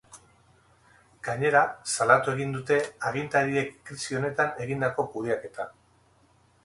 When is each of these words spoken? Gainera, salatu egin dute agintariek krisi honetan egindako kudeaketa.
Gainera, 1.27 1.59
salatu 1.91 2.33
egin 2.33 2.55
dute 2.57 2.79
agintariek 3.11 3.71
krisi 3.91 4.19
honetan 4.21 4.57
egindako 4.67 5.07
kudeaketa. 5.13 5.69